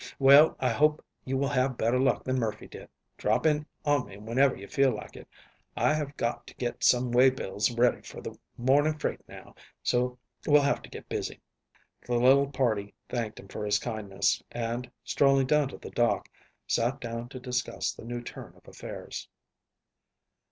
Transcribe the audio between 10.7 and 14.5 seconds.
to get busy." The little party thanked him for his kindness